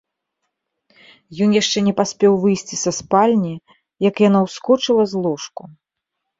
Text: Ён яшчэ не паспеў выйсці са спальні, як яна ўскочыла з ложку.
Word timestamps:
Ён 1.47 1.53
яшчэ 1.61 1.77
не 1.89 1.93
паспеў 1.99 2.33
выйсці 2.47 2.75
са 2.85 2.91
спальні, 3.01 3.55
як 4.09 4.15
яна 4.27 4.39
ўскочыла 4.49 5.03
з 5.15 5.27
ложку. 5.29 5.63